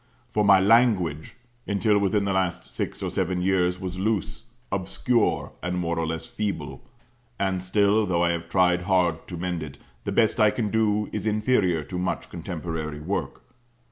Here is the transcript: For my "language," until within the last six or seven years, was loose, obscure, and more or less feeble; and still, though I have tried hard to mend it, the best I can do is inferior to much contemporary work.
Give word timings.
For 0.31 0.43
my 0.43 0.59
"language," 0.59 1.35
until 1.67 1.99
within 1.99 2.25
the 2.25 2.33
last 2.33 2.65
six 2.73 3.03
or 3.03 3.11
seven 3.11 3.43
years, 3.43 3.79
was 3.79 3.99
loose, 3.99 4.45
obscure, 4.71 5.51
and 5.61 5.77
more 5.77 5.99
or 5.99 6.07
less 6.07 6.25
feeble; 6.25 6.81
and 7.39 7.61
still, 7.61 8.07
though 8.07 8.23
I 8.23 8.31
have 8.31 8.49
tried 8.49 8.81
hard 8.81 9.27
to 9.27 9.37
mend 9.37 9.61
it, 9.61 9.77
the 10.03 10.11
best 10.11 10.39
I 10.39 10.49
can 10.49 10.71
do 10.71 11.07
is 11.13 11.27
inferior 11.27 11.83
to 11.83 11.99
much 11.99 12.29
contemporary 12.31 12.99
work. 12.99 13.43